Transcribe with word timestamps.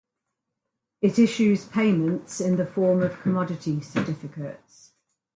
It 1.03 1.19
issues 1.19 1.65
payments 1.67 2.41
in 2.41 2.55
the 2.55 2.65
form 2.65 3.03
of 3.03 3.21
Commodity 3.21 3.81
Certificates. 3.81 4.93